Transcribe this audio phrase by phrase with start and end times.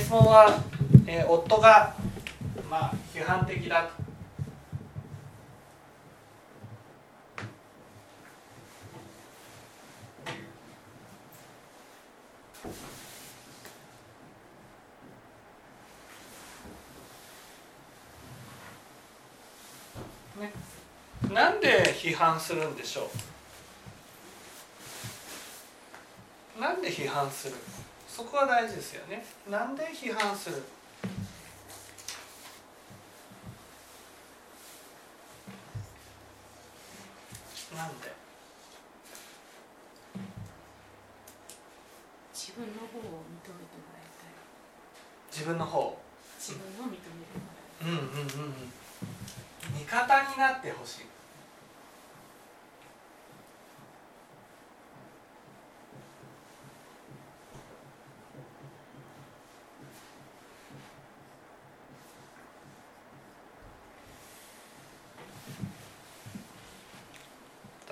[0.00, 0.58] 質問は、
[1.06, 1.94] えー、夫が、
[2.70, 3.82] まあ、批判的だ。
[3.84, 4.02] と。
[20.40, 20.52] ね、
[21.30, 23.10] なんで批判するんでしょ
[26.56, 26.60] う？
[26.60, 27.54] なんで批判する？
[28.22, 29.24] そこは大事ですよね。
[29.50, 30.62] なんで批判する
[37.76, 38.12] なんで
[42.32, 44.30] 自分の方を認めてもらいたい
[45.32, 45.98] 自分の方
[46.38, 47.16] 自分を認めても
[47.80, 48.54] らいたいうんうんうんうん
[49.74, 51.12] 味方になってほしい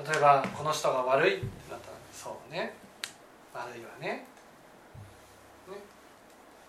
[0.06, 2.74] 例えばこの人が悪いってなったらそうね。
[3.52, 4.26] 悪いわね。
[5.68, 5.76] ね。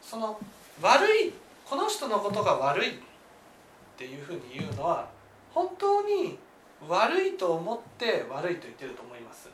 [0.01, 0.39] その
[0.81, 1.33] 悪い
[1.65, 2.93] この人のことが悪いっ
[3.97, 5.07] ていうふうに言うのは
[5.53, 6.37] 本当に
[6.87, 9.49] 悪いと思って悪いと言ってると思います。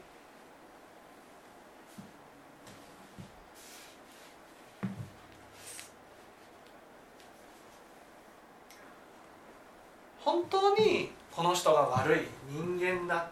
[10.20, 12.20] 本当にこの人が悪い
[12.50, 13.30] 人間だ。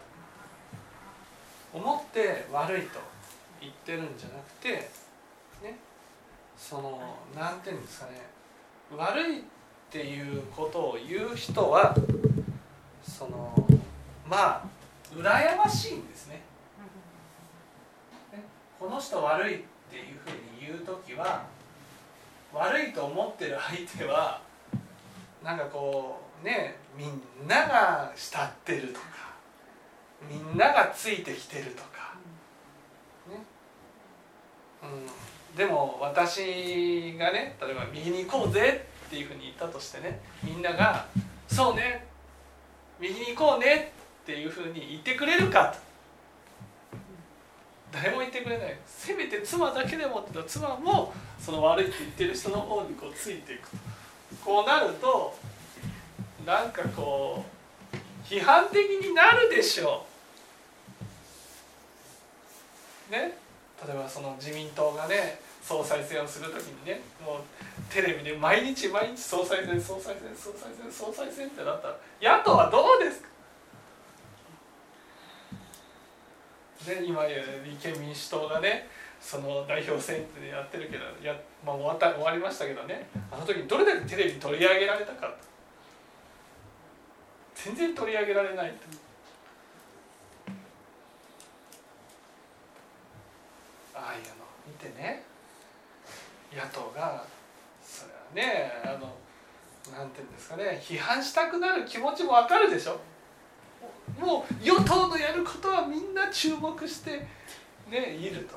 [1.76, 2.98] 思って悪いと
[3.60, 4.88] 言ってるんじゃなくて
[5.62, 5.78] ね
[6.56, 8.22] その何て言うんですかね
[8.96, 9.42] 悪いっ
[9.90, 11.94] ていうことを言う人は
[13.02, 13.52] その
[14.26, 14.64] まあ
[15.14, 16.40] 羨ましいんですね。
[18.32, 18.42] ね
[18.80, 19.58] この人悪いっ
[19.90, 21.44] ていうふうに言う時は
[22.52, 24.40] 悪いと思ってる相手は
[25.44, 29.25] なんかこうねみんなが慕ってるとか
[30.22, 32.14] みんながついてきてるとか、
[33.28, 33.44] ね。
[34.82, 41.06] うん、でも私がね例えば右に行こうぜっていうふうに言ったとしてねみんなが
[41.48, 42.06] 「そうね。
[42.98, 45.66] 右に行こうね」っていうふうに言ってくれるか。
[45.66, 45.78] と
[47.92, 48.78] 誰も言ってくれない。
[48.86, 53.76] せめて妻だけでもって妻もその悪いって言ってる人の方にこうついていくと。
[54.44, 55.36] こうなると
[56.44, 57.55] なんかこう
[58.28, 60.04] 批判的になるでしょ
[63.08, 63.12] う。
[63.12, 63.38] ね。
[63.86, 73.28] 例えばその自民党がね総裁選をする時にねもうテレビで毎日毎日総裁選総裁選総裁選総裁選ってなったら野党はどうですか？
[76.86, 78.88] で今立憲民主党がね
[79.20, 85.34] その代表選ってやってるけどや、まあ、終わった終わりましたけどねあの時にどれだけテレビ取り上げられたか
[87.56, 88.76] 全然取り上げられないと。
[93.94, 95.24] ああいうの見てね。
[96.54, 97.24] 野党が
[97.82, 99.16] それはねあの
[99.96, 103.00] なんていうんですかね批判したくなる気持ちもわかるでしょ。
[104.20, 107.26] もう与党のやることはみんな注目して
[107.90, 108.56] ねいると。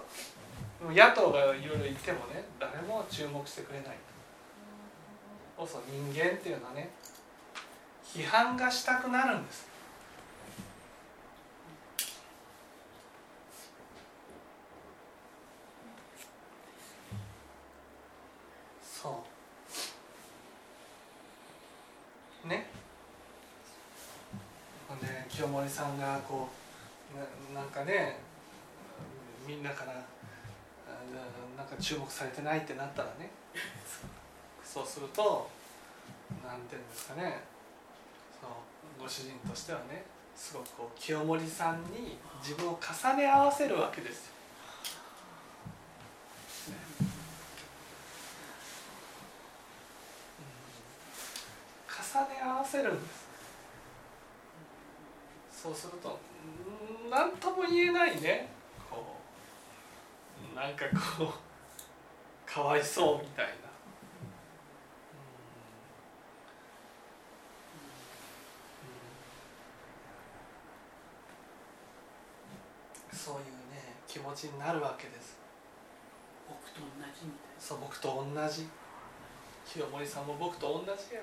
[0.94, 3.98] 野党がいろいろ言ってもね誰も注目してくれない
[5.58, 5.66] と。
[5.68, 6.90] そ人間っていうのはね
[8.16, 9.68] 批判がしたくなるんです。
[18.82, 19.24] そ
[22.46, 22.48] う。
[22.48, 22.68] ね。
[25.30, 26.50] 清盛さんがこ
[27.14, 28.18] うななんかね
[29.48, 29.94] みんなから
[31.56, 33.30] なんか注目されてないってなったらね。
[34.66, 35.50] そうすると
[36.46, 37.42] なんていうんですかね。
[38.40, 38.56] その
[39.00, 40.06] ご主人としてはね
[40.36, 44.34] すごくこう清盛さんに自分を重ね合わせるわけですよ。
[52.14, 53.30] 重ね合わせるんです。
[55.62, 56.18] そうすると
[57.10, 58.50] 何とも言えないね。
[58.90, 59.18] こ
[60.54, 60.86] うなんか
[61.18, 61.32] こう
[62.52, 63.52] かわいそうみたいな
[73.16, 75.38] そういうね気持ちになるわけです。
[76.50, 78.68] 僕と同じみたいそう僕と同じ。
[79.72, 81.22] 清盛さんも僕と同じや。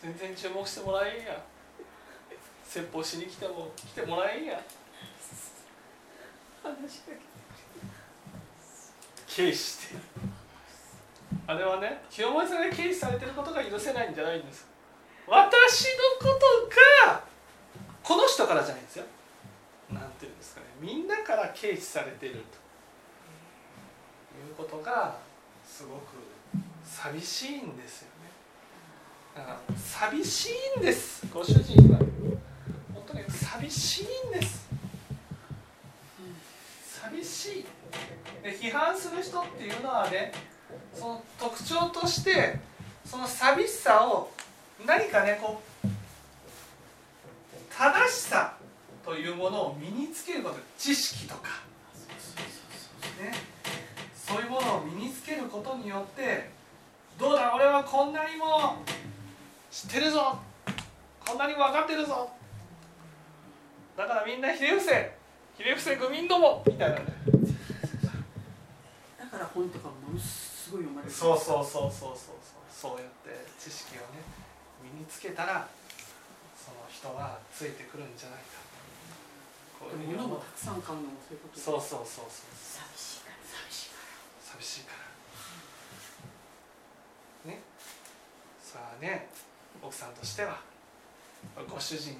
[0.00, 1.44] 全然注目してもらえんや。
[2.64, 4.62] 説法しに来ても来てもらえんや。
[6.62, 7.20] 話しかけて
[9.36, 9.96] 軽視して。
[11.46, 14.66] あれはね清盛さんが軽視されてることが許せないんじゃないんです。
[15.28, 15.84] 私
[16.22, 17.22] のことが
[18.02, 19.04] この人からじゃないんですよ
[20.40, 20.66] ですかね。
[20.80, 22.60] みんなから軽視されてると。
[24.40, 25.18] いうことが
[25.64, 26.00] すごく
[26.82, 28.30] 寂しいんですよね。
[29.36, 31.26] だから寂しいんです。
[31.32, 31.98] ご主人は。
[32.94, 34.68] 本当に寂しいんです。
[37.02, 37.66] 寂しい。
[38.42, 40.32] で批判する人っていうのはね
[40.94, 42.58] その特徴として
[43.04, 44.30] その寂しさを
[44.86, 45.88] 何かねこう
[47.76, 48.56] 正しさ
[49.04, 51.62] というものを身につけること知識とか、
[53.20, 53.32] ね、
[54.14, 56.50] そういうものを身につけることによって
[57.18, 58.76] どうだ俺はこんなにも
[59.70, 60.38] 知ってるぞ。
[61.26, 62.30] こんなにも分かってるぞ。
[63.96, 65.12] だからみんなひれ伏せ
[65.56, 66.96] ひれ伏せ愚民どもみたいな。
[66.96, 67.04] ね
[69.18, 71.12] だから本とかものすごい読まれる。
[71.12, 74.24] そうそうそうそうそうそうそうやって知識をね
[74.82, 75.68] 身につけたら
[76.56, 78.59] その人はついてくるんじゃないか
[79.80, 82.52] 物もたくさん買うのもそういうことそうそうそうそう。
[82.52, 83.36] 寂しいから。
[83.42, 84.04] 寂しいから。
[84.40, 84.92] 寂しいか
[87.46, 87.50] ら。
[87.50, 87.62] ね。
[88.60, 89.28] さあね
[89.82, 90.60] 奥さんとしては
[91.68, 92.16] ご主人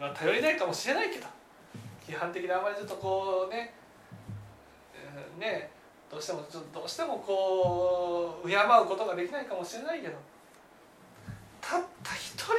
[0.00, 1.26] は頼りないかもしれないけど
[2.06, 3.74] 批判的であまりちょっとこうね
[4.94, 5.70] えーね
[6.10, 10.14] どうしてもちょっとどうしてもこう敬うことができないかもしれないけど
[11.60, 12.54] たった一人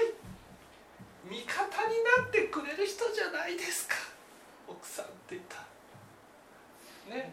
[1.29, 3.95] 味方になってくれる人じゃないですか。
[4.67, 5.57] 奥さんって言った
[7.15, 7.31] ね。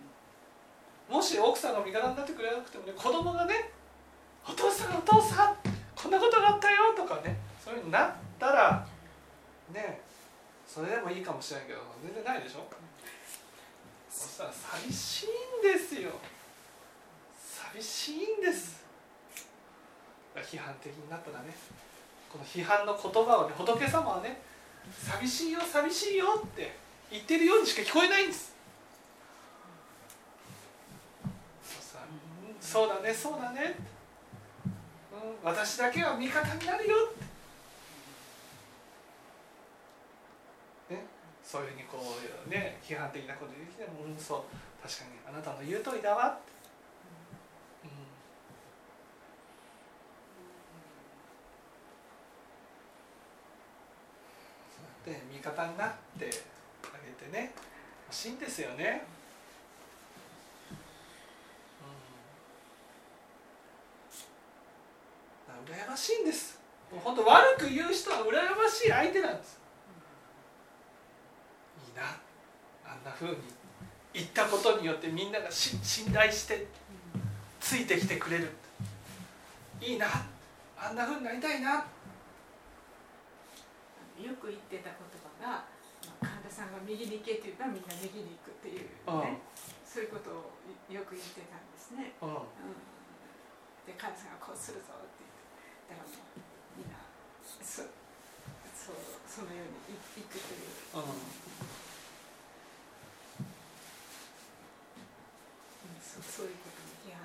[1.09, 3.71] もし奥さんが味方になってくれなくてもね子供がね
[4.47, 5.57] 「お父さんお父さん
[5.95, 8.87] こんなことがあったよ」とかねそういうふうになったら
[9.73, 10.01] ね
[10.67, 12.67] それでもいいかもしれないけど全然ないでしょ。
[14.11, 15.27] そしたら寂しい
[15.69, 16.11] んですよ。
[17.39, 18.85] 寂しいんです。
[20.35, 21.55] 批判的になったらね。
[22.31, 24.41] この批判の言葉をね仏様はね
[24.93, 26.77] 寂しいよ寂しいよって
[27.11, 28.55] 言ってるようにしか聞こえないんです。
[32.61, 33.77] そうだねそうだね、
[35.45, 37.15] うん、私だけは味方になるよっ
[40.89, 40.95] て。
[40.95, 41.05] ね
[41.43, 41.99] そういうふうにこ
[42.47, 44.43] うね批判的なこと言ってきてもうんそう。
[44.83, 46.53] 確かにあなたの言う通りだわって、
[47.85, 47.91] うん
[54.71, 56.27] そうやって味方になって
[56.83, 57.53] あげてね。
[58.09, 59.05] 欲しいんですよね。
[65.69, 66.59] うん、羨ましいんです。
[66.91, 69.61] もう本当悪く言う人は羨ましい相手なんです。
[71.89, 72.03] いいな。
[72.85, 73.37] あんな風に。
[74.13, 76.67] 言ったことによってみんながし信頼して
[77.61, 78.51] ついてきてくれる。
[79.81, 80.07] いいな。
[80.79, 81.85] あんな風になりたいな。
[84.17, 85.69] よく言ってた言葉が、
[86.23, 88.89] まあ、神田さんが右に行けって言ったらみんな右に行くっていう、
[89.21, 89.45] ね、
[89.85, 90.57] そういうことを
[90.89, 92.17] よく言ってたんですね。
[92.25, 92.49] うんうん、
[93.85, 96.41] で神田さんがこうするぞって言ってだからもう
[96.81, 96.97] みんな
[97.61, 97.85] そ
[98.73, 98.97] そう
[99.29, 101.37] そのようにい行くという。
[106.01, 107.21] そそういうことに批判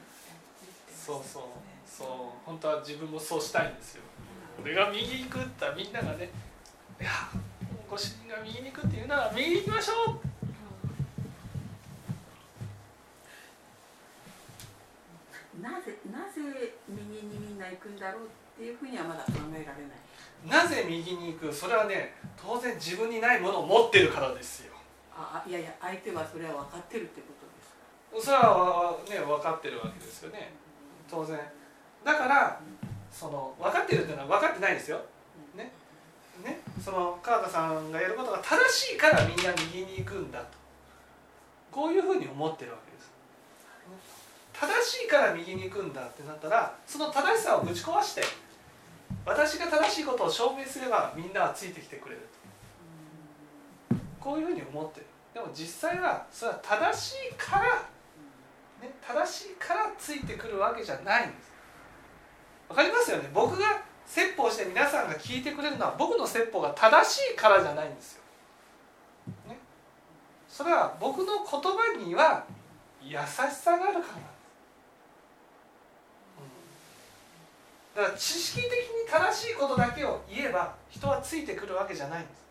[0.59, 1.43] 言ってますそうそう。
[1.87, 2.45] そう。
[2.45, 4.03] 本当は自分もそうしたいんですよ。
[4.61, 6.29] 俺が右に行くって言ったらみんながね
[7.01, 7.09] いや。
[7.89, 10.19] ご主人が右に行くって言うなら右に行きましょう。
[15.61, 18.27] なぜなぜ右にみんな行くんだろうっ
[18.57, 19.81] ていうふうにはまだ考えられ
[20.55, 20.63] ない。
[20.63, 21.53] なぜ右に行く？
[21.53, 24.73] それはね当然自分にないものを持ってるからですよ。
[25.13, 27.27] ああいやいや相手はそれは分かってるってこ
[28.13, 28.31] とですか？
[28.31, 30.53] それはね分かってるわけですよね。
[31.09, 31.37] 当然。
[32.05, 32.59] だから
[33.11, 34.97] その分かってるっていうのは分かってないですよ。
[35.55, 35.71] ねね
[36.83, 40.45] その川田さんがやることが正しいからみんな右に行くんだと。
[41.71, 43.11] こういうふうに思ってるわけです。
[44.53, 48.23] 正しいから右に行くんだってなったらその正しさをぶち壊して
[49.25, 52.21] 私が正しいことを証明すればみんなはついてきてくれる
[53.89, 53.95] と。
[54.19, 55.05] こういうふうに思ってる。
[55.33, 57.87] でも実際はそれは正しいから
[58.81, 61.51] ね、正しいからついてくるわけじゃないんです。
[62.67, 63.29] わかりますよね？
[63.33, 68.21] 僕が説法して皆さんが聞いてくれるのは僕の説法が正しいからじゃないんですよ、
[69.47, 69.57] ね、
[70.49, 72.43] それは僕の言葉には
[73.01, 73.21] 優し
[73.55, 74.03] さがあるから、
[77.95, 78.75] うん、だから知識的に
[79.09, 82.41] 正しいことだけを言えば人はついてくるわけじゃないんです。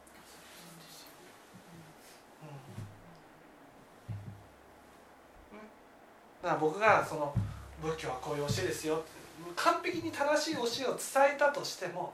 [6.43, 7.35] だから僕がその
[7.83, 9.20] 仏教はこういう教えですよって。
[9.57, 12.13] 完璧に正しい教えを伝えたとしても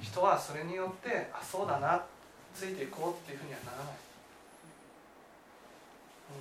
[0.00, 2.04] 人はそれによってあそうだな
[2.54, 3.86] ついていこうっていうふうにはならない、
[6.30, 6.36] う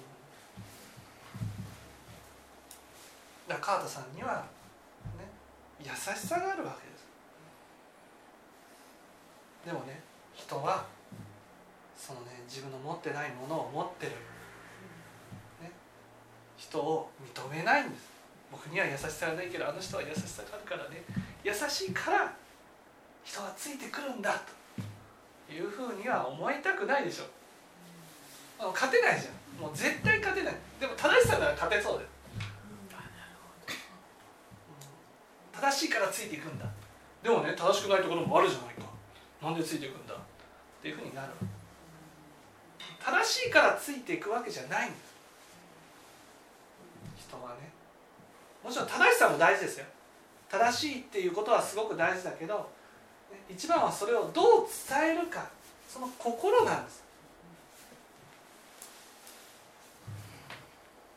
[3.48, 4.46] ん、だから川田さんには
[5.18, 5.26] ね
[5.80, 5.96] 優し
[6.28, 7.06] さがあるわけです。
[9.66, 10.02] でもね
[10.34, 10.86] 人は
[11.98, 14.14] そのね自分の持ってないものを持ってる、
[15.62, 15.72] ね、
[16.58, 18.19] 人を認めないんです。
[18.52, 21.04] 僕には優しさがないけどあの人は優しさがあるからね。
[21.44, 22.34] 優しいから
[23.24, 24.42] 人がついてくるんだ
[25.48, 27.26] というふうには思いたくないでしょ。
[28.74, 29.62] 勝てないじゃん。
[29.62, 30.56] もう絶対勝てない。
[30.80, 32.10] でも正しさなら勝てそうです
[35.54, 36.66] 正しいからついていくんだ。
[37.22, 38.84] でもね正しくないところもあるじゃないか。
[39.42, 40.14] なんでついていくんだ。
[40.14, 40.18] っ
[40.82, 41.34] ていうふうになる。
[43.00, 45.16] 正しいからついていくわけじゃないんです
[47.18, 47.72] 人はね
[48.64, 49.86] もちろん正しさも大事ですよ。
[50.50, 52.70] 正しいっていうことはすごく大事だけど
[53.50, 55.48] 一番はそれをどう伝えるか。
[55.88, 57.04] その心なんです。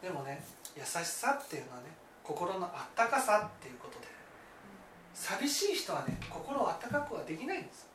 [0.03, 0.43] でもね
[0.77, 1.85] 優しさっていうのはね
[2.23, 4.07] 心のあったかさっていうことで。
[5.15, 7.87] 寂しい人はね心をあったかくはできないんです。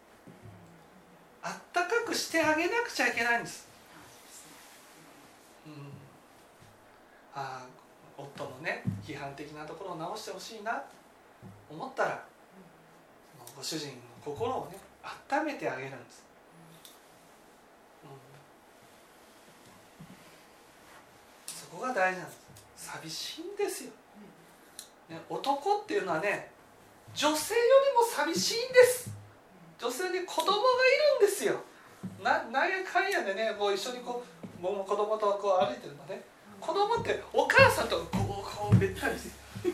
[1.42, 3.68] あったかくしてあげなくちゃいけないんです、
[5.66, 5.74] うん、
[7.34, 7.66] ああ
[8.18, 10.82] 夫のね批判的なところを直してほしいなと
[11.70, 12.24] 思ったら
[13.56, 13.94] ご主人の
[14.24, 14.78] 心をね
[15.32, 16.24] 温めてあげるんです、
[18.04, 18.08] う
[21.52, 22.48] ん、そこが大事なんです。
[22.76, 23.92] 寂しいんですよ、
[25.10, 26.52] ね、男っていうのはね
[27.16, 29.10] 女性よりも寂しいんです。
[29.80, 30.56] 女性に子供がい
[31.20, 31.56] るんですよ。
[32.24, 34.24] ななんやかんやでねこう一緒にこ
[34.60, 36.22] うも子供とこう歩いてるのね
[36.60, 39.30] 子供ってお母さんとこうこうべったりし
[39.64, 39.70] て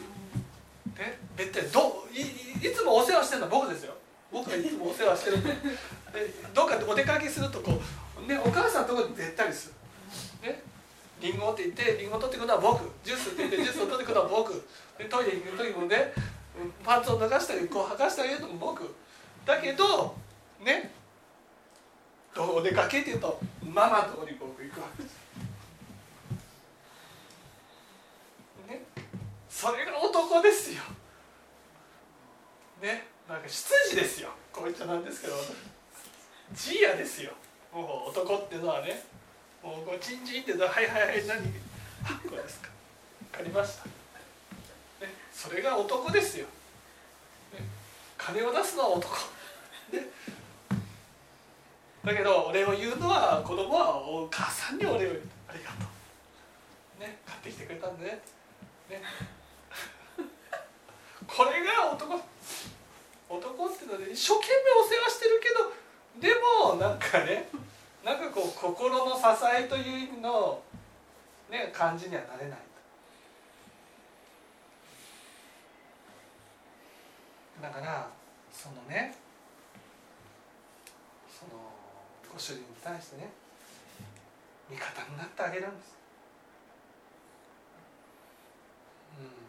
[0.99, 3.93] ねべったりどいいつもお世話してるのは僕ですよ。
[4.31, 5.53] 僕がいつもお世話してるんで。
[6.53, 7.79] どっかお出かけするとこ
[8.23, 9.73] う、ね、お母さんのところにべったりす
[10.43, 10.49] る。
[10.49, 10.61] ね。
[11.21, 12.89] リンゴって言ってリンゴ取ってくるのは僕。
[13.03, 14.53] ジュースって言ってジュースを取ってくるのは僕。
[14.97, 16.13] でトイレ行く時もね
[16.83, 18.95] パンツを脱がしたりこう履かしてあげるのも僕。
[19.45, 20.15] だけど
[20.63, 20.91] ね。
[22.33, 25.13] どうお出かけっていうとママのとこに僕行くわけです。
[28.67, 28.81] ね
[29.63, 30.82] それが男ですよ。
[32.82, 34.29] ねなんか執事ですよ。
[34.51, 35.34] こう言っちゃなんですけど。
[36.53, 37.32] ジーヤですよ。
[37.72, 39.01] もう男っていうのはね。
[39.63, 41.38] もうごちんちんってはいはいはい何？
[42.03, 42.67] あこれですか。
[43.32, 43.91] 分かりました、ね、
[45.32, 46.46] それが男ですよ、
[47.53, 47.65] ね、
[48.17, 49.15] 金を出すのは男、
[49.91, 50.01] ね、
[52.03, 55.22] だけど俺を言うのは子供はお母さんにお礼を言う。
[55.48, 55.86] ありがと
[57.00, 57.01] う。
[57.01, 58.20] ね買ってきてくれたんでね。
[58.89, 59.01] ね。
[61.35, 62.21] これが男
[63.29, 65.73] 男っていうのは、一生懸命お世話してるけど
[66.21, 66.29] で
[66.69, 67.49] もなんかね
[68.05, 69.21] なんかこう心の支
[69.57, 70.61] えという意味の、
[71.49, 72.59] ね、感じにはなれない
[77.63, 78.07] だから
[78.51, 79.15] そのね
[81.31, 81.51] その
[82.31, 83.31] ご主人に対してね
[84.69, 85.95] 味方になってあげるんです
[89.19, 89.43] うん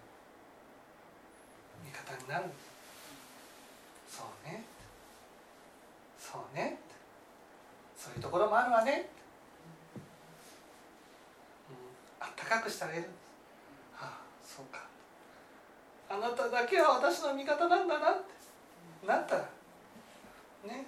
[1.89, 2.55] 味方になるんで
[4.09, 4.19] す。
[4.19, 4.65] そうね。
[6.19, 6.79] そうね。
[7.97, 9.09] そういうところもあるわね、
[11.69, 11.73] う
[12.23, 13.13] ん、あったかくしてあげるんです
[13.95, 14.87] はあそうか。
[16.11, 19.07] あなただけは私の味方なんだなって。
[19.07, 19.49] なったら
[20.67, 20.87] ね。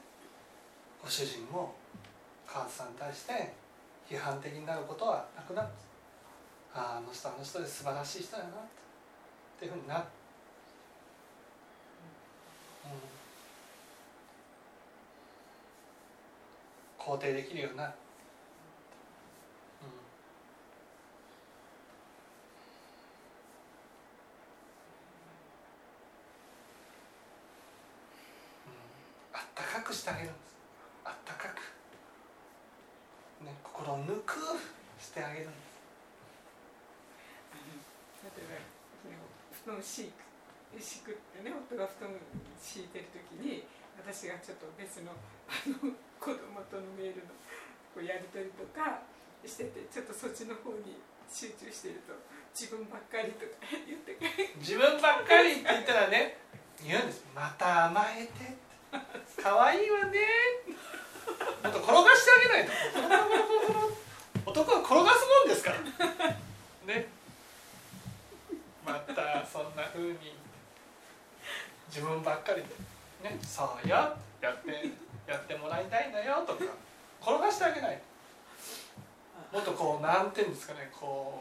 [1.03, 1.75] ご主人も
[2.47, 3.55] 川津さんに対して
[4.09, 5.69] 批判的になることはなくなる
[6.75, 8.87] あああの人あの人で素晴らしい人やなって。
[9.65, 10.05] いうふうになる
[16.99, 17.91] 肯定できるような、うん。
[29.33, 30.57] あったかくしてあげるんです。
[31.05, 31.61] あったかく
[33.45, 34.35] ね心をぬく
[35.01, 35.67] してあげるんです。
[38.25, 38.55] 例えば
[39.65, 40.11] 布団敷
[40.75, 42.11] 敷くってね夫が布団
[42.59, 43.65] 敷いてる時に
[43.97, 45.13] 私がちょっと別の
[45.47, 47.33] あの子供とのメールの
[47.95, 49.01] こうやり取りとか
[49.47, 52.13] しててちょっとそっちの方に集中してると
[52.53, 53.57] 自分ばっかりとか
[53.87, 54.19] 言って
[54.59, 56.39] 自分ばっかりって言ったらね
[56.85, 57.25] 言うんです。
[57.35, 58.57] また甘えて。
[59.43, 60.21] 可愛いわね。
[61.63, 62.67] もっと転がしてあげない
[64.45, 64.51] と。
[64.51, 66.95] 男は転がすもんですから。
[66.95, 67.09] ね。
[68.85, 70.46] またそんな風に。
[71.97, 72.69] 自分ばっかりで
[73.31, 74.71] ねそうよやって
[75.27, 76.61] やってもらいたいんだよとか
[77.23, 77.99] 転がしてあげない。
[79.51, 81.41] もっとこうなんていうんですかねこ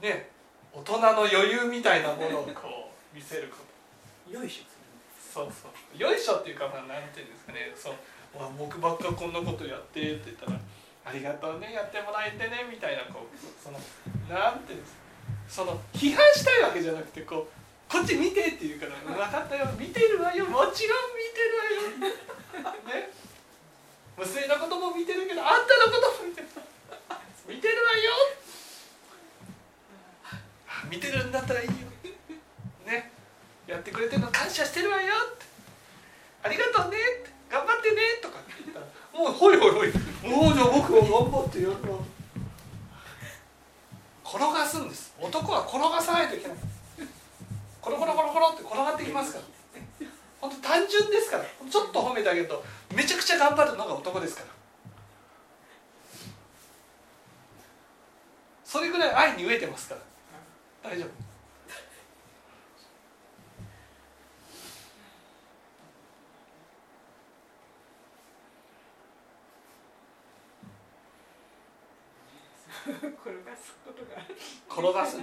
[0.00, 0.30] うね
[0.72, 3.56] 大人の余裕みたいなものをこう 見せるこ
[4.30, 4.32] と。
[4.32, 4.64] よいしょ
[5.34, 5.98] そうそう。
[5.98, 10.60] よいしょっていうかまあなんていうんですかねそうわ僕ばっかこんなことやってって言ったら
[11.04, 13.78] ありがとうねやってもらえてねみたいなこうその
[14.28, 14.98] なんていうんですか
[15.48, 17.57] その批判したいわけじゃなくてこう
[17.88, 19.66] こっち見てって言うから「分かったよ。
[19.78, 20.44] 見てるわよ。
[20.44, 22.14] もちろん見てるわよ」
[23.02, 23.18] ね
[24.18, 26.48] 娘のことも見てるけどあんたのことも見てる
[27.48, 28.10] 見てるわよ
[30.26, 31.72] あ見てるんだったらいいよ
[32.84, 33.12] ね
[33.66, 35.46] やってくれてるの感謝してるわよって
[36.42, 39.88] ありがとうねって頑張ってねとかって言ったらもうほいほいほい
[40.28, 41.98] もうじゃあ僕は頑張ってやるわ
[44.24, 46.56] 転がすんです男は転がさないといけない
[47.80, 49.44] コロコロコロコロって転がってきますから
[50.40, 52.62] 本当単純ですからちょっと褒めてあげると
[52.94, 54.46] めちゃくちゃ頑張るのが男ですから
[58.64, 60.00] それぐらい愛に飢えてますから
[60.90, 61.28] 大丈夫
[72.92, 74.22] 転がすことが
[74.68, 75.18] 転がす。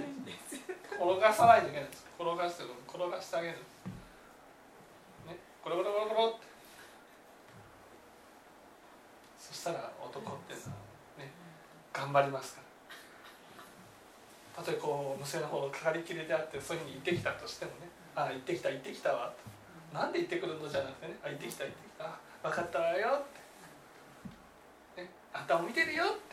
[0.96, 2.06] 転がさないといけないです。
[2.18, 3.58] 転がして転がしてあげる
[5.26, 6.46] ねコロコロコロコロって
[9.38, 10.72] そしたら男っていうのは
[11.18, 11.30] ね
[11.92, 12.54] 頑張ります。
[12.56, 12.66] から
[14.56, 19.44] たとえこう娘の方がかかりきれであってそういうふうに行ってきたとしてもね「ああ行ってきた行ってきたわ」と
[19.92, 23.24] 「なんで行ってくるの?」じゃなくてね「あ行ってきた行ってきたあ分かったわよ」っ
[24.96, 26.16] て、ね「あんたも見てるよ」って「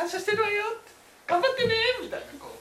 [0.00, 0.64] 感謝してるわよ」
[1.28, 2.56] 「頑張ってね」みたいなこう。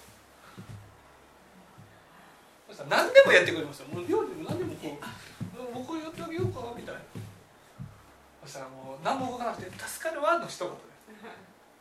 [2.68, 3.88] そしたら何でもやってくれますよ。
[3.88, 5.74] もう料理も何でもこう。
[5.74, 6.74] 僕やってあげようか。
[6.76, 7.02] みたいな。
[8.44, 10.70] そしたらもう何も動かなくて「助かるわ」の一言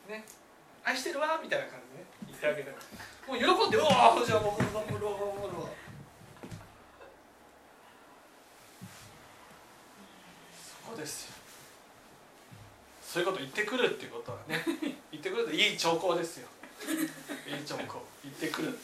[0.06, 0.14] で。
[0.14, 0.24] ね
[0.85, 2.76] 「愛してるわ」みたいな感じで、ね、言ってあげたら
[3.26, 5.66] もう喜んで「うわじゃあもう頑張るわ頑張るわ」
[10.54, 11.38] そこですよ。
[13.18, 14.62] そういうこと言ってくるっていうことはね
[15.11, 16.48] 言ってくるといい兆候ですよ。
[17.48, 18.07] いい兆候。
[18.22, 18.78] 言ってくる。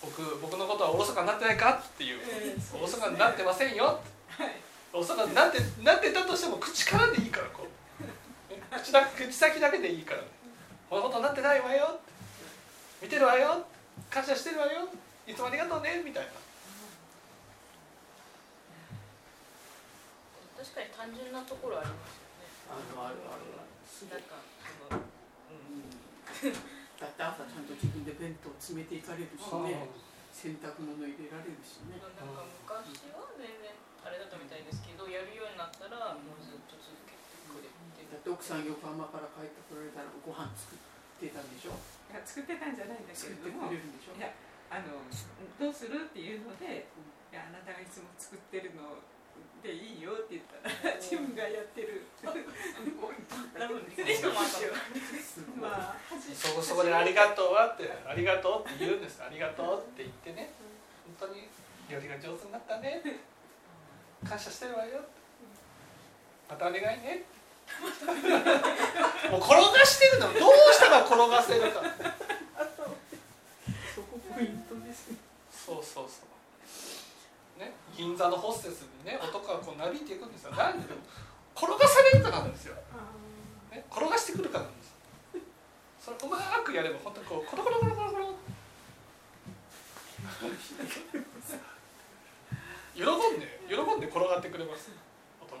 [0.00, 2.20] 僕僕のことはおろそかになってないかっていう。
[2.20, 4.00] ええおろそかになってませんよ。
[4.92, 7.68] おろそかになってなってたとしても口からでいいからこ
[8.00, 8.02] う。
[8.02, 10.26] ね口だ口先だけでいいから、ね、
[10.90, 12.00] こんなことになってないわよ。
[13.00, 13.64] 見てるわよ。
[14.10, 14.88] 感謝してるわよ。
[15.28, 16.02] いつもありがとうね。
[16.04, 16.30] みたいな。
[20.58, 22.21] 確かに単純なところあります
[22.72, 23.76] あるあるあるある
[24.08, 24.20] ない。
[24.20, 24.24] ん。
[24.24, 25.04] かその
[26.98, 29.92] だって朝ちゃんと自分で弁当詰めていかれるしね。
[30.32, 32.00] 洗濯物入れられるしね。
[32.00, 32.24] なんか
[32.64, 40.80] 昔は全然あれだったみたいですけどやるようになったらもうずっと続けてくれてだって奥さん横浜から帰ってこられたらご飯作っ
[41.20, 41.76] てたんでしょ？
[42.08, 44.16] いや作ってたんじゃないんだけ作ってくれどもれるんでしょ？
[44.16, 44.32] いや
[44.72, 45.04] あの
[45.60, 46.88] どうするっていうので、
[47.28, 49.04] いやあなたがいつも作ってるの
[49.62, 52.02] でいいよって言ったら自分がやってる。
[55.60, 55.96] まあ
[56.34, 60.52] そこそこで「ありがとうは」って「ありがとう」って言うんです「ありがとう」って言ってね。
[61.20, 61.48] 本当に
[61.88, 63.02] 料理が上手になったね。
[64.28, 65.00] 感謝してるわよ。
[66.48, 67.24] またお願いね。
[69.30, 70.32] もう転がしてるの。
[70.34, 71.82] どうしたら転がせるか。
[73.94, 75.16] そこポイントですね。
[75.50, 76.26] そうそうそう。
[76.26, 76.31] ね
[78.02, 80.50] 銀座のホステスにね男がこうなびいていくんですよ。
[80.50, 80.86] なんで
[81.54, 82.74] 転がされるからなんですよ、
[83.70, 84.92] ね、転がしてくるからなんです
[86.00, 88.34] それうまくやれば本当にこうコロコロコロコロコロ
[92.94, 94.90] 喜んで喜んで転がってくれます
[95.40, 95.56] 男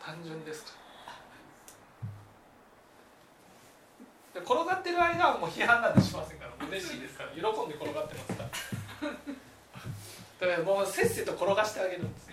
[0.00, 0.70] 単純ですか
[4.34, 8.43] らで転がってる間はもう批判なんてしませんから嬉しいですから喜んで転がってますから
[10.46, 12.30] だからもうせっせと転がしてあげるんです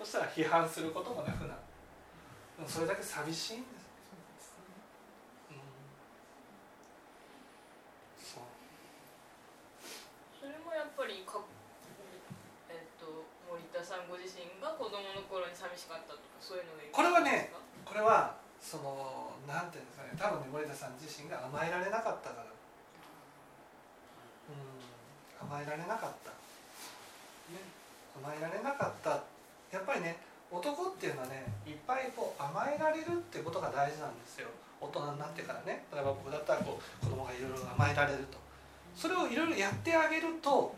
[0.00, 1.60] そしたら批判することもなくなる。
[2.66, 3.58] それだけ寂しい。
[3.60, 3.64] ん
[4.40, 4.56] す
[5.50, 5.60] うん
[8.16, 8.44] そう
[10.40, 11.44] それもやっぱりか
[12.72, 17.52] えっと森田さんご自身が子供の頃に寂しかったとかそういうのがこれはね
[17.84, 22.48] これはそのなんていうんですかね多分ね森田さん自身が甘えられなかったから
[24.48, 26.30] うん甘えられなかった、
[27.52, 27.60] ね、
[28.16, 29.22] 甘えられなかった。
[29.70, 30.16] やっぱりね
[30.50, 34.48] 男っていうのはねいっぱいこう甘えられるってことが大事なんですよ。
[34.80, 35.84] 大人になってからね。
[35.92, 38.38] 例えば僕だったらこう子供がいろいろ甘えられると。
[38.96, 40.74] それをいろいろやってあげると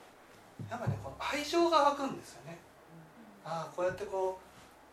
[0.68, 2.59] やっぱねこの愛情が湧くんですよね。
[3.45, 4.38] ああこうやってこ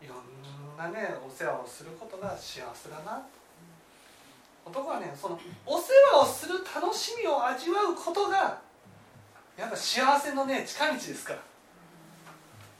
[0.02, 3.22] ういろんなねお世話をすることが幸せだな。
[4.66, 8.62] 男はねそのお世話をする楽しみを味わうことが
[9.60, 11.34] やっぱ幸せのね近道ですか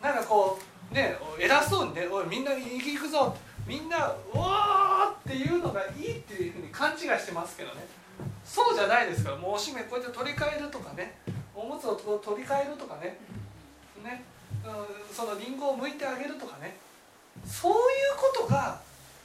[0.02, 0.14] ら。
[0.14, 0.58] なんかこ
[0.92, 3.36] うね偉そうにね「おいみんな行くぞ」
[3.68, 7.86] みんな「うわー!」っていうのがいいっていうふうに勘違いしてますけどね。
[8.46, 11.20] そうじゃないですからもうおしめこうやって取り替えるとかね。
[11.54, 13.18] おむつを取り替えるとかね。
[14.02, 14.24] ね、
[14.66, 16.78] うん、そのリンゴを剥いてあげるとかね。
[17.46, 17.78] そういう
[18.16, 18.80] ことが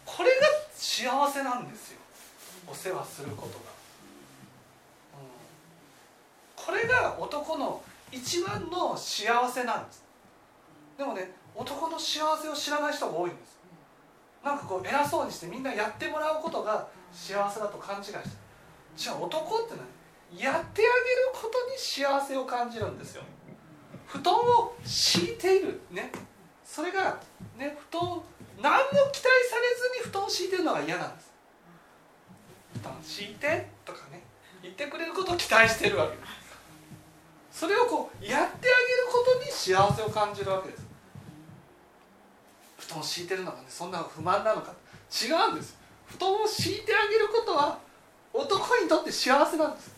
[0.05, 2.01] これが幸せなんですよ。
[2.67, 3.74] お世話することが、
[6.64, 10.05] これが男の一番の幸せなんです。
[10.96, 13.59] でもね男の幸せを知らない人が多いんです。
[14.42, 18.18] なんかこう偉そうにしてみんなやってもらうことが幸せだと勘違いして
[18.96, 19.74] じゃあ男って
[20.33, 20.87] 何やってあげる
[21.33, 23.22] ことに幸せを感じるんですよ。
[24.07, 26.11] 布団を敷いているね。
[26.64, 27.18] それが
[27.57, 28.22] ね布団
[28.62, 31.33] 何も期待されずに布団を敷いてるのが嫌なんです。
[32.81, 34.22] 布団敷いてとかね
[34.62, 36.44] 言ってくれることを期待してるわけです。
[37.55, 38.69] それをこうやってあげる
[39.11, 40.85] ことに幸せを感じるわけです。
[42.79, 44.75] 布団を敷いてるのがねそんな不満なのか。
[45.09, 45.79] 違うんです。
[46.07, 47.79] 布団を敷いてあげることは
[48.33, 49.95] 男にとって幸せなんです。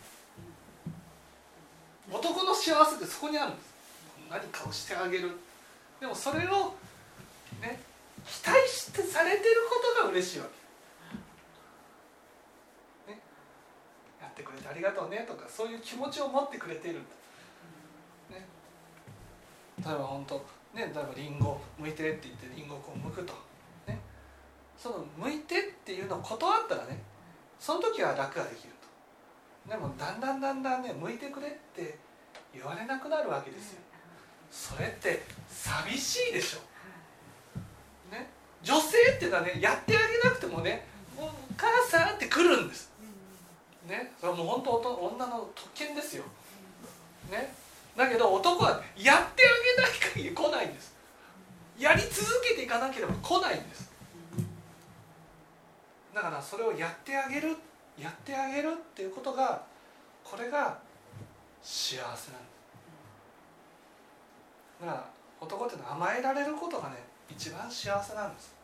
[2.12, 3.75] 男の幸せってそこにあるんです。
[4.31, 5.31] 何かをしてあげる。
[5.99, 6.75] でもそれを
[7.62, 7.81] ね
[8.27, 10.47] 期待してされてることが嬉しいわ
[13.07, 13.21] け、ね、
[14.21, 17.05] やってくれてありがとうねとかそういう気持ちを持ってくれている、ね、
[19.87, 20.35] 例えば本当
[20.75, 23.33] ね例えばリンゴ剥いてって言ってリンゴをこう剥くと、
[23.87, 24.01] ね、
[24.77, 27.01] その剥いてっていうのを断ったらね
[27.61, 28.75] その時は楽ができる
[29.64, 29.70] と。
[29.70, 31.99] でもだんだんだんだんね剥いてくれって
[32.53, 33.81] 言われなくなるわけですよ。
[34.51, 36.61] それって寂しいでしょ。
[38.12, 38.31] ね、
[38.62, 42.90] 女性っていうのはねやってあげなくてもね「もうお母さん」って来るんです。
[43.87, 46.25] ね、それはもう本当女の特権ですよ。
[47.31, 47.55] ね、
[47.97, 50.95] だけど男は、やってあげない限り来ないんです。
[51.79, 53.91] やり続けていかなければ来ないんです。
[56.15, 57.57] だからそれをやってあげる
[57.99, 59.63] やってあげるっていうことが
[60.25, 60.79] これが
[61.63, 62.17] 幸せなんで
[62.53, 62.57] す。
[64.81, 65.05] だから
[65.41, 66.97] 男っていうのは甘えられることがね
[67.31, 68.55] 一番幸せなんです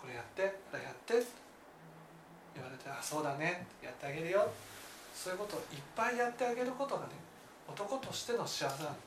[0.00, 0.42] これやって
[0.72, 1.14] あれやって
[2.54, 4.48] 言われて「あそうだねやってあげるよ」
[5.14, 7.12] そういうことをいっぱいやってあげることがね
[7.68, 9.04] 男としての幸せなんです、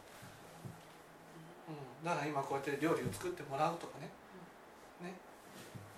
[1.70, 4.10] うん、だから今こうやって料理を作ってもらうとかね。
[5.02, 5.14] ね。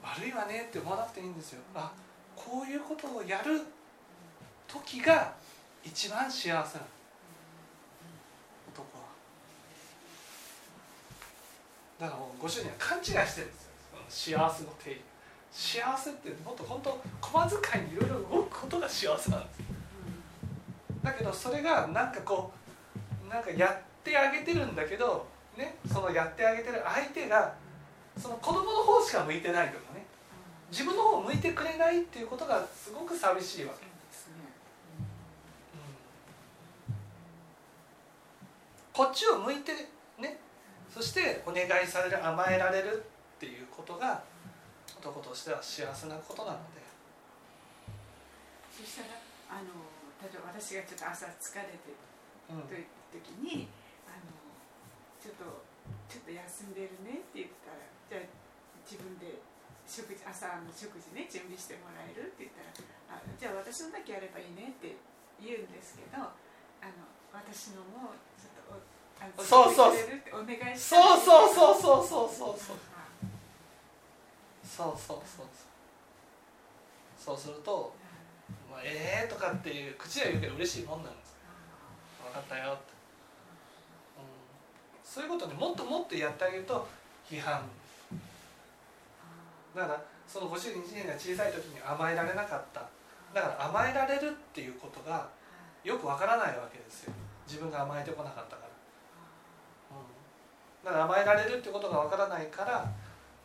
[0.04, 1.62] 悪いわねって思わなくていいんですよ。
[1.76, 1.92] あ
[2.36, 3.62] こういうことをやる
[4.68, 5.34] 時が
[5.84, 6.66] 一番幸せなの。
[8.74, 9.04] 男は。
[12.00, 13.60] だからもうご主人は勘違いしてるんで
[14.10, 14.38] すよ。
[14.38, 15.02] 幸せの定義。
[15.52, 19.60] 幸せってもっと本当小遣いにいろいろ動くことが幸せなんです
[21.04, 22.52] だけどそれがなんかこ
[23.26, 25.26] うなんかやってあげてるんだけど
[25.58, 27.54] ねそのやってあげてる相手が
[28.18, 30.06] その子供の方しか向いてないとかね
[30.70, 33.86] 自分の方を向いてくれないっていうことがすごく寂しいわけ。
[33.86, 34.34] ですね、
[36.90, 36.96] うん、
[38.94, 39.74] こっちを向いて
[40.20, 40.40] ね
[40.94, 43.04] そしてお願いされる甘えられる
[43.36, 44.22] っていうことが
[45.00, 46.82] 男としては幸せなことなので。
[48.72, 49.91] そしたらあの
[50.22, 51.98] 例えば私がちょっと朝疲れてる
[52.48, 53.68] という時に、
[54.06, 54.30] あの
[55.18, 55.66] ちょっと
[56.06, 58.30] ちょっと休んでるねって言ったらじゃあ
[58.86, 59.42] 自分で
[59.90, 62.64] 食事朝の食事ね準備してもらえるって言った
[63.12, 64.96] らあじゃあ私のだけやればいいねって
[65.42, 69.94] 言うんですけどあの私のもちょっとそうそう。
[70.34, 72.88] お願いそうそうそうそうそうそうそう
[74.66, 75.46] そうそうそう。
[77.18, 77.94] そうすると
[78.72, 81.36] 「まあ、ええー」とかっていう口では言うけど嬉しいもんなんです。
[82.24, 82.94] 分かったよって、
[84.18, 86.88] うん、そういうことにもっともっとやってあげると
[87.30, 87.68] 批判。
[89.76, 92.82] だからそのご主人自身が小さい時に甘えられなかった。
[93.34, 95.28] だから甘えられるっていうことが
[95.84, 97.14] よくわからないわけですよ。
[97.48, 98.70] 自分が甘えてこなかったから。
[99.92, 100.86] うん。
[100.86, 102.86] だから甘えられるっていうことがわからないから。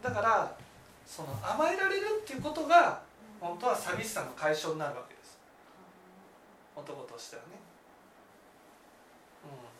[0.03, 0.57] だから
[1.05, 3.01] その甘えられるっていうことが
[3.41, 5.16] 本当は寂しさの解消になるわけ。
[6.77, 7.49] 男としてはね、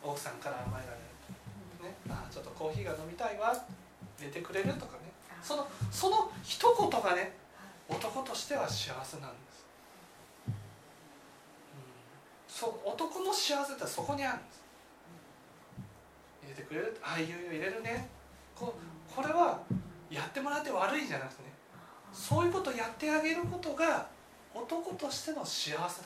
[0.03, 3.55] うん、奥さんから甘えられる、ね、あちょっとコーヒーが飲みたいわ。
[4.19, 5.13] 寝てくれるとかね。
[5.43, 7.33] そのその一言がね
[7.89, 9.67] 男としては幸せなんです、
[10.49, 10.55] うん、
[12.49, 14.65] そう男の幸せってそこにあるんです。
[16.43, 16.97] 入れてくれる？
[17.03, 18.09] ああいうよ入れるね。
[18.59, 18.75] こ
[19.15, 19.61] これは
[20.11, 21.53] やってもらって悪いじゃなくてね。
[22.13, 24.09] そういうことをやってあげることが
[24.55, 26.03] 男としての幸せなんです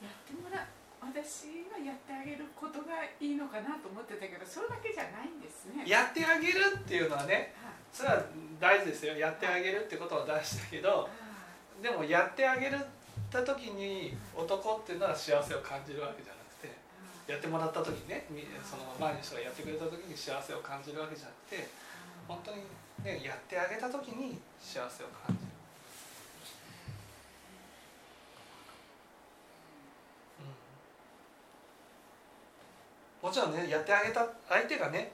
[0.00, 0.66] やってもらう
[1.04, 5.84] 私がやってあげることがいいのかなと思ってたけどそれだけじゃないんですね。
[5.86, 7.74] やってあげるっていうのはねはい。
[7.92, 8.22] それは
[8.58, 9.16] 大事ですよ。
[9.16, 11.08] やってあげるってことは大事だけど
[11.82, 12.78] でもやってあげる
[13.34, 16.70] た時に男っていうのは幸せを感じるわけじゃなくて
[17.26, 21.66] やってもらった時にねみその前の人がやってくれた時に幸せを感じるわけじゃなくて
[22.30, 22.62] 本当に
[23.02, 25.43] ねやってあげた時に幸せを感じる、
[33.24, 35.10] もちろんねやってあげた相手がね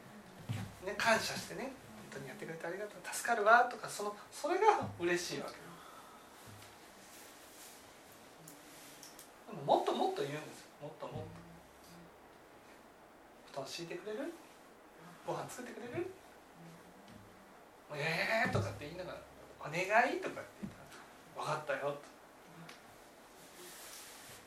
[0.85, 1.71] ね感謝してね
[2.11, 5.55] 本当にやってくれてありがとう助かるわとかそのそれが嬉しいわけ。
[9.47, 10.67] でももっともっと言うんですよ。
[10.83, 11.31] もっともっと。
[13.53, 14.35] 布団敷いてくれる？
[15.25, 16.11] ご飯作ってくれる？
[17.91, 19.19] もうえーとかって言いながら
[19.63, 20.83] 「お願い」とかって言った
[21.39, 22.03] ら「分かったよ」と。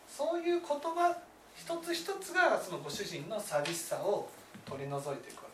[0.09, 1.15] そういう言葉
[1.55, 4.29] 一つ一つがそのご主人の寂しさを
[4.65, 5.53] 取り除いていくわけ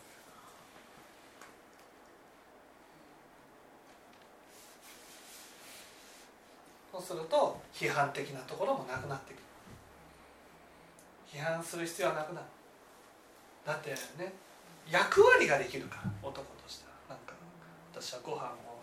[6.92, 9.38] そうすると批判的なところもなくなってく。
[9.38, 9.44] る
[11.32, 12.46] 批判する必要はなくなる
[13.66, 14.34] だってね
[14.90, 17.34] 役割ができるから男としてはなんか
[17.94, 18.80] 私はご飯を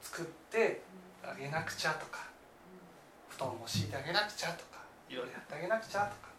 [0.00, 0.82] 作って
[1.22, 2.30] あげなくちゃとか。
[3.28, 4.80] 布団も敷いてあげなくちゃとか。
[5.10, 6.29] いろいろやってあげなくちゃとか、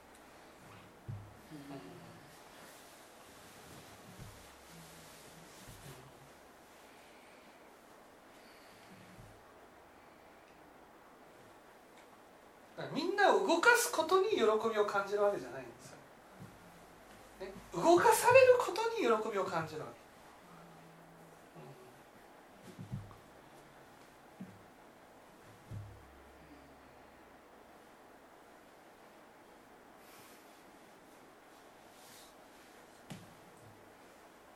[12.94, 15.98] みんなを動かすことに喜びを感じるわけじゃないんですよ、
[17.48, 19.94] ね、動かされることに喜びを感じるわけ、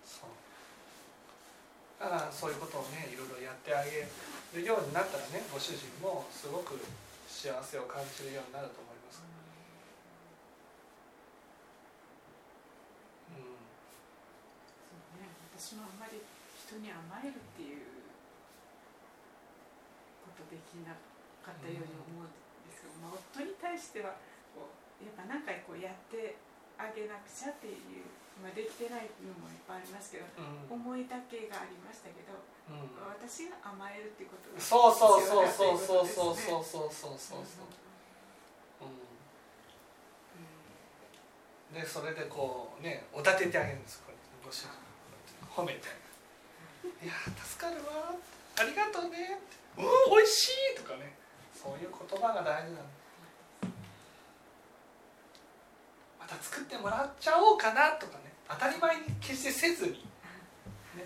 [0.03, 0.29] そう
[2.03, 4.07] だからそういうことをねいろいろやってあげ
[4.59, 6.79] るようになったらねご主人もすごく
[7.27, 9.19] 幸せを感じるようになると思います。
[13.35, 13.59] うん。
[14.87, 16.23] そうね、私もあんまり
[16.55, 18.07] 人に甘えるっていう
[20.23, 20.95] ことできな
[21.43, 22.31] かったように思うん
[22.63, 24.15] ですけど、まあ、夫に対しては
[24.55, 26.39] こうやっぱ何回こうやって
[26.77, 28.05] あげなくちゃっていう、
[28.41, 30.81] まあ、できてないのもいっぱいありますけどうん。
[30.81, 32.35] 思いだけがありましたけど
[32.71, 32.91] うん。
[33.07, 37.67] 私が甘えるっていうことがそうそうそうそうそうそうそうそうそうそう
[38.83, 38.91] う
[41.71, 41.81] ん。
[41.81, 43.99] でそれでこうねおだててあげるんです。
[44.03, 44.71] こうやってご主人
[45.47, 45.87] 褒めて
[47.03, 48.11] 「いやー助かるわ」
[48.59, 49.39] ありがとうね」
[49.77, 49.85] うん
[50.15, 51.15] 美味しい」とかね。
[51.55, 52.85] そういう言葉が大事なの
[56.25, 59.91] また作ってもらっちゃおうかなとかね当たり前に決してせずに、
[60.97, 61.05] ね、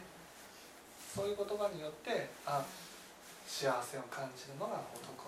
[1.14, 2.64] そういう言葉によってあ
[3.46, 5.20] 幸せを感じるのが男。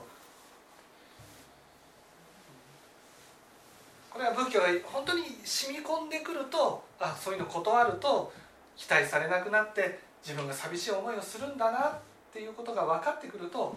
[4.12, 8.32] これは仏教が本当に染み込んでくるとあそういうの断ると
[8.78, 12.00] 期待されなくなって自分が寂しい思いをするんだなっ
[12.34, 13.76] ていうことが分かってくると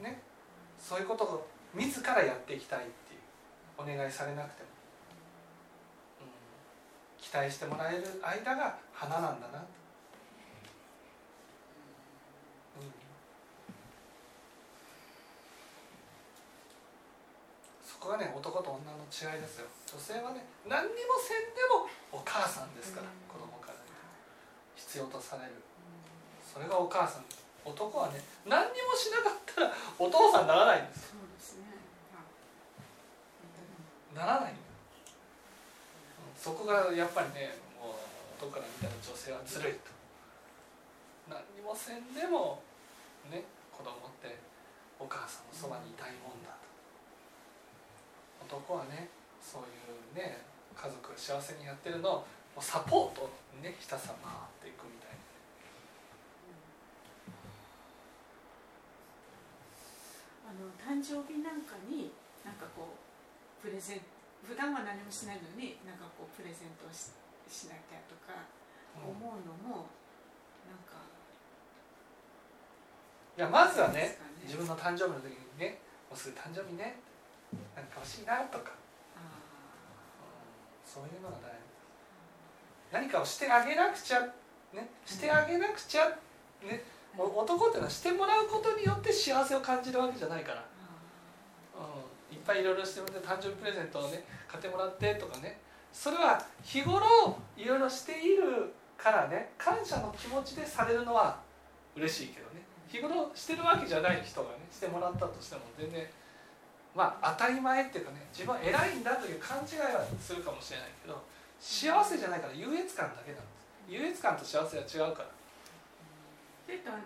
[0.00, 0.20] ね
[0.78, 3.20] そういうことを自らやっていきたいっていう
[3.78, 4.75] お願いされなくても、
[7.36, 9.58] 待してもらえる間が花なんだな。
[9.58, 9.66] と、
[12.80, 12.88] うん、
[17.84, 19.66] そこがね男と女の違いですよ。
[19.92, 23.92] 女性はね何にもせんでもお母さんですから、子供から見て
[24.76, 25.52] 必要とされる。
[26.42, 27.24] それがお母さん。
[27.66, 31.14] 男はね何にもしなかったらお父さんにならないんです。
[34.14, 34.54] ならない
[36.46, 37.98] そこがやっぱりねもう
[38.38, 39.90] 男から見たら女性はずるいと。
[41.26, 42.62] 何にもせんでも
[43.34, 43.42] ね
[43.74, 44.38] 子供って
[44.94, 46.54] お母さんのそばにいたいもんだ
[48.46, 48.54] と。
[48.54, 49.10] 男はね
[49.42, 50.46] そういうね
[50.78, 53.26] 家族が幸せにやってるのをサポート
[53.58, 55.18] ねひたすら回っていくみたいな。
[60.46, 62.14] あの誕生日なんかに
[62.46, 64.00] なんかこうプレゼン
[64.46, 67.10] 普段は何もしないのになんかこうプレゼントをし
[67.50, 68.46] しなきゃとか
[68.94, 69.90] 思うのも
[70.66, 71.02] なんか
[73.36, 74.18] いやまずはねね。
[74.44, 75.78] 自分の誕生日の時にね
[76.08, 76.96] もうすぐ誕生日ね
[77.74, 78.72] 何か欲しいなとか、
[80.84, 81.56] そういうのが大事。
[82.92, 84.20] 何かをしてあげなくちゃ
[84.72, 86.08] ねしてあげなくちゃ
[86.62, 86.82] ね
[87.16, 90.64] 男っていうのはしてもらうことによって幸せを感じるわけじゃないから、あ
[91.78, 92.15] うん、
[92.46, 95.58] ぱいいろいろしてもらって誕生日プレゼントをね買ってもらってとかね。
[95.92, 101.40] それは日頃いろいろしているからね感謝の気持ちでされるのは
[101.96, 102.62] 嬉しいけどね。
[102.88, 106.06] 日頃してるわけじゃない人がねしてもらったとしても全然
[106.94, 111.20] まあ当たり前っていうかね自分は偉いんだという勘違いはするかもしれないけど
[111.58, 113.66] 幸せじゃないから優越感だけなんです。
[113.88, 115.28] 優越感と幸せは違うから。
[116.68, 117.00] えっとあの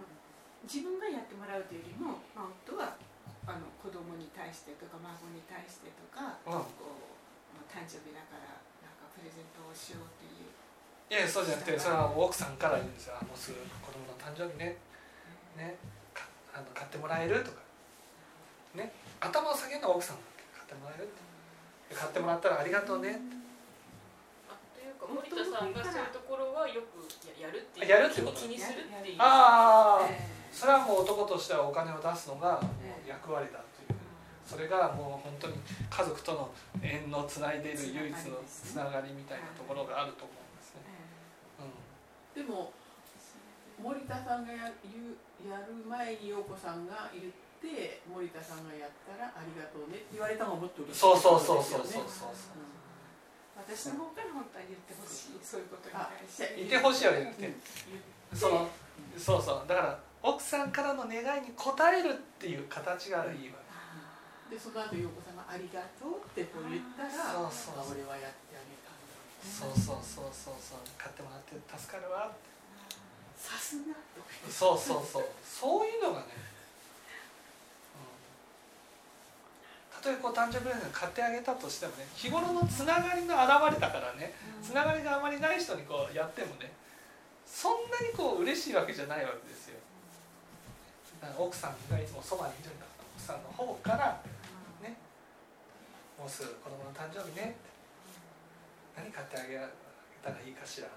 [0.64, 2.92] 自分がやってもらうというよりも、まあ、夫は
[3.48, 6.66] あの子供に対してとか孫に対してとか、うん。
[6.76, 10.50] こうまあ誕生日だからなんかプレゼントをしようという。
[11.10, 13.18] いやそうじゃなくてそれは奥さんから言うんですよ。
[13.18, 14.78] あもうすぐ子供の誕生日ね。
[15.58, 15.74] ね。
[16.14, 17.60] かあの買ってもらえるとか。
[18.74, 18.92] ね。
[19.20, 21.30] 頭を下げるのは奥さんだけ買ってもらえるって。
[21.94, 23.18] 買ってもらったらありがとうね
[24.46, 27.02] あというか森田さんがそういうところはよく
[27.42, 29.16] ややるっていうやるってこと気にするっていう。
[29.18, 30.29] ああえ
[30.60, 32.60] それはもう男としてはお金を出すのが
[33.08, 33.96] 役割だという。
[34.44, 35.56] それがもう本当に
[35.88, 36.52] 家族との
[36.84, 40.84] 縁のつないでいる唯一のつながりみたいなところがあると思うんですね、
[42.36, 42.76] えうん、でも
[43.80, 51.00] 森田さんがややる前に陽子さんが言って森田さんがやったらありがとうねって言われたのがもっと嬉しい。
[51.00, 52.76] そうそうそうそうですよねそうそううん
[53.64, 58.68] 私の方から本当は言ってほしいそういうことに対していてほしいわけじゃなくてうんその
[59.16, 63.60] そうそうだから奥さんからの願いに応えるっていう形がいいわ
[64.50, 69.14] でその後陽子さんが「ありがとう」ってこう言ったらそうそうあ俺はやってあげたんだ
[69.46, 70.78] そうそうそうそうそう。
[70.98, 72.26] 買ってもらって助かるわ。
[72.26, 72.50] って
[73.38, 73.94] さすが
[74.50, 75.24] そうそうそう。
[75.46, 76.26] そういうのがね、
[79.94, 86.72] うん、たとえこう誕生日プレゼント買ってあげたとしてもね日頃のつながりの表れだからねつながりがあまりない人にこうやってもね
[87.46, 89.59] そんなにこう嬉しいわけじゃないわけです
[91.38, 94.20] 奥さんがいつもそばにいるんだから奥さんの方から
[94.82, 94.96] ね
[96.18, 97.70] もうすぐ子供の誕生日ねって
[98.96, 99.56] 何買ってあげ
[100.22, 100.94] たらいいかしらと。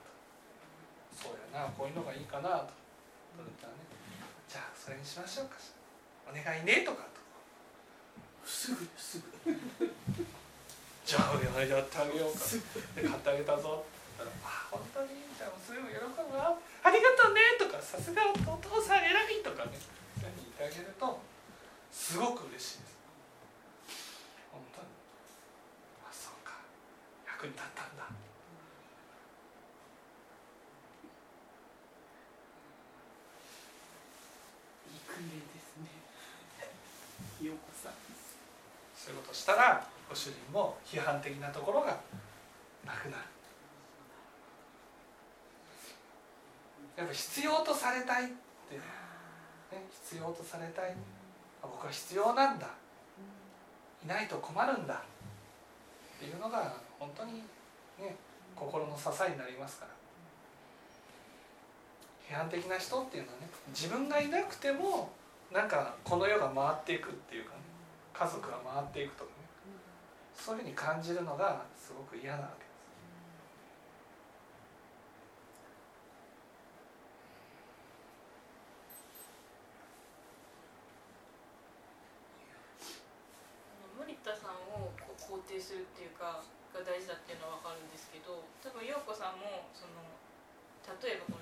[1.14, 2.74] そうやなこういうのがいいかなと。
[3.38, 3.80] 言ったらね
[4.50, 5.56] じゃあそれにしましょうか。
[6.28, 7.22] お願いねとかと。
[8.46, 9.54] すぐすぐ。
[11.06, 12.40] じゃあやってあげようか。
[12.96, 13.84] で買ってあげたぞ。
[13.84, 19.72] って言ったら「あ本当に?」みたいなすぐ喜ぶわ「ありがとうね」とか「さすがお父さん偉い」とかね
[20.24, 21.20] そういうふうに言ってあげると
[21.92, 22.98] すごく嬉しいです。
[24.52, 24.88] 本当に。
[26.08, 26.64] あそうか。
[27.28, 28.08] 役に立ったんだ。
[34.88, 35.92] いいですね。
[37.44, 37.94] 陽子さん
[38.98, 42.00] そういうことしたらご主人も批判的なところが
[42.86, 43.24] なくなる。
[46.96, 48.28] やっぱ必要とされたいっ
[48.70, 49.03] て、ね、
[49.90, 50.96] 必要とされたい。
[51.62, 52.68] 僕は必要なんだ。
[54.04, 54.96] いないと困るんだ。
[54.96, 57.44] っていうのが本当に
[58.00, 58.16] ね
[58.56, 59.92] 心の支えになりますから。
[62.30, 65.12] 批判的な人っていうのはね自分がいなくても
[65.52, 67.58] なんかこの世が回っていくっていうかね
[68.14, 69.36] 家族が回っていくとかね。
[70.36, 72.64] そういうふうに感じるのがすごく嫌なわけ。
[72.64, 72.72] で
[79.10, 79.24] す
[83.98, 90.06] 森田さんをこう肯定するっていうかが大事だっていうのは分かるんですけど多分陽子さんもその
[91.02, 91.42] 例えばこ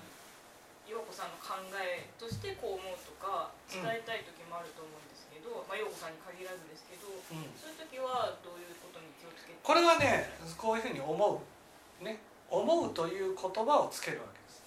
[0.88, 7.48] 陽子さんの考えとしてこう思うとか伝えたい時もあると思うんですけど、まあ陽子さんに限らずですけどうん。
[7.54, 9.60] そういう時はどういうことに気をつけて？
[9.62, 12.04] これはねこういうふうに思う。
[12.04, 12.18] ね。
[12.50, 14.60] 思うという言葉をつけるわけです。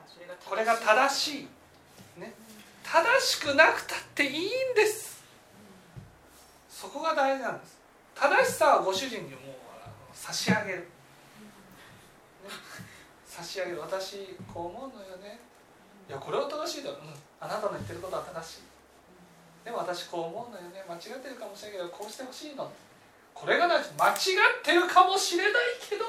[0.00, 1.48] あそれがこれが正しい。
[2.18, 2.34] ね。
[2.82, 5.22] 正しくなくたっていいんです。
[6.68, 7.77] そこが大事なんです
[8.18, 9.38] 正しさはご主人にもう
[10.12, 10.88] 差し上げる、
[13.24, 13.80] 差し上げる。
[13.80, 15.38] 私こう思うのよね。
[16.08, 16.96] いやこれは正しいだろ。
[16.96, 18.62] う、ん、あなたの言ってることは正しい。
[19.64, 20.82] でも私こう思うのよね。
[20.88, 22.68] 間違ってるかもしれないけどこうしてほしいの。
[23.32, 23.86] これがな間違っ
[24.64, 25.52] てるかもしれない
[25.88, 26.04] けど。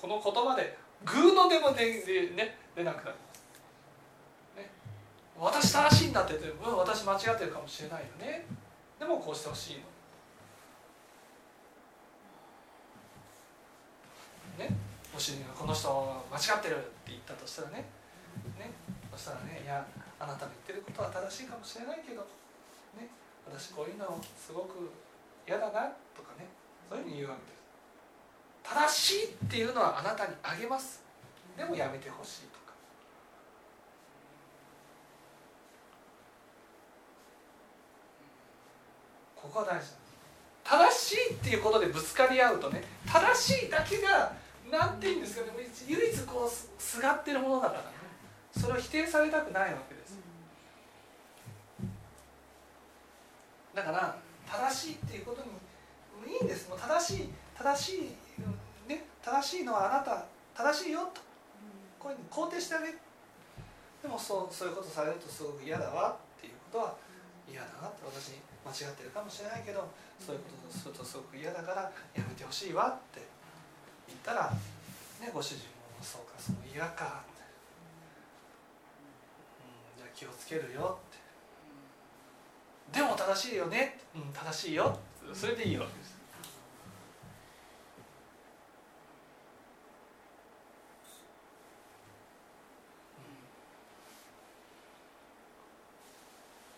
[0.00, 3.42] この言葉でグーのでもねでね出なくなります、
[4.56, 4.70] ね、
[5.36, 8.46] 私正しいんだって言って、うん、私間違ってるかもしれないよね。
[9.00, 9.97] でもこうしてほしいの。
[14.58, 14.74] ね
[15.14, 15.88] ご主人がこの人
[16.30, 17.86] 間違ってるって言ったとしたらね
[18.58, 18.74] ね
[19.10, 19.86] そしたらねいや
[20.18, 22.26] あなたの言ってることは正しいかもしれないけど、
[22.98, 23.06] ね、
[23.46, 24.90] 私こういうのすごく
[25.46, 26.50] 嫌だなとかね
[26.90, 27.58] そういうふうに言うわけです。
[28.62, 31.02] 正しいっていうのはあなたにあげます。
[31.56, 32.74] でもやめてほしいとか。
[39.36, 39.98] ここが大事なんです。
[40.64, 44.32] 正しいっていうことでぶつかり合うとね正しいだけが
[44.70, 45.52] なんていうんですかね
[45.86, 47.84] 唯一こうすがってるものだから
[48.52, 50.18] それを否定されたくないわけです。
[53.74, 54.16] だから
[54.46, 55.42] 正しいっていうこと
[56.26, 56.68] にいいんです。
[56.68, 58.00] もう正しい正しい
[58.88, 61.20] ね正しいのはあなた正しいよと。
[61.98, 62.98] こういうふうに肯定してあげる。
[64.02, 66.94] でもそうそういうことされるとすごく嫌だわっていうことは
[67.50, 69.88] 嫌だなって私間違ってるかもしれないけど
[70.18, 71.82] そういうことするとすごく嫌だから
[72.14, 73.37] やめてほしいわって。
[74.28, 75.62] ったら、ね、ご主人も
[76.02, 77.42] そうかその嫌かって、
[79.96, 81.12] うん、じゃあ気をつけるよっ
[82.92, 82.98] て。
[82.98, 84.98] でも正しいよね、うん、正しいよ
[85.32, 86.18] それでいいわけです。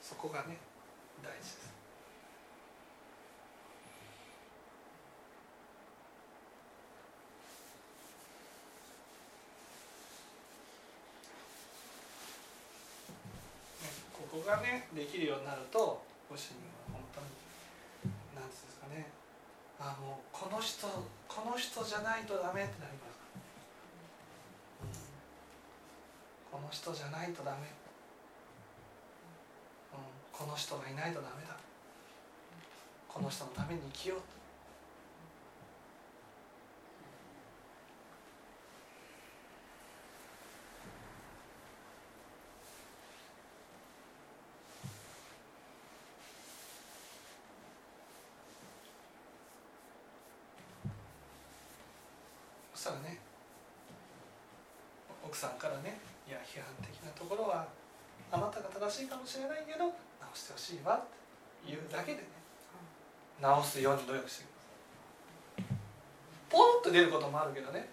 [0.03, 0.59] そこがね
[1.22, 1.70] 大事ですね
[14.12, 17.26] ここがねできるようになるとご主人は本当に
[18.34, 19.07] 何ていうんですかね。
[19.78, 20.86] あのこの人
[21.28, 23.07] この人じゃないとダメってなりま
[24.93, 25.11] す、
[26.51, 27.59] この人じゃないとダメ。
[29.95, 31.57] うん、この人がいないとダメだ。
[33.09, 34.39] この人のために生きよう。
[52.91, 53.18] したらね。
[55.22, 57.68] 奥さんからねいや批判的なところは
[58.32, 59.95] あなたが正しいかもしれないけど直
[60.34, 61.07] してほしいわって
[61.66, 62.28] 言うだけでね。
[63.41, 65.76] 直すように努力してください。
[66.51, 67.88] ポンと出ることもあるけどね。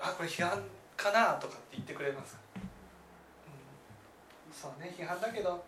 [0.00, 0.60] あこれ批判
[0.96, 2.58] かなとかって言ってくれます、う
[4.50, 4.92] ん、そうね。
[4.96, 5.64] 批判だけど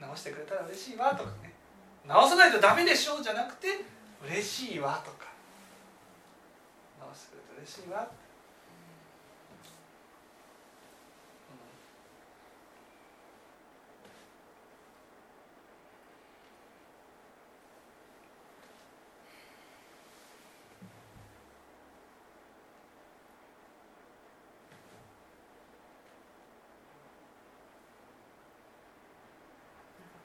[0.00, 1.52] 直してくれたら嬉しいわとかね。
[2.06, 3.68] 直さないとダメでしょうじゃなくて
[4.24, 5.31] 嬉しいわとか。
[7.62, 8.22] 嬉しいわって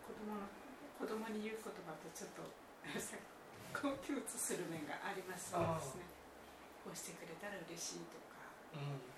[0.06, 0.48] 子供の
[1.00, 2.42] 子供に言う言葉とちょっと
[3.78, 6.16] 共通する面がありますね
[6.88, 8.48] こうしてくれたら嬉しいとか。
[8.72, 9.16] うん。